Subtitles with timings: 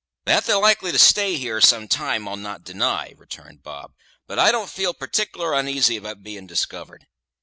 [0.25, 3.91] "That they're likely to stay here some time I'll not deny," returned Bob;
[4.25, 7.05] "but I don't feel partic'lar oneasy about bein' discovered.